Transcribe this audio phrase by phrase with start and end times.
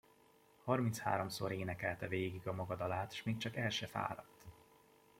[0.63, 4.45] Harmincháromszor énekelte végig a maga dalát, s még csak el se fáradt.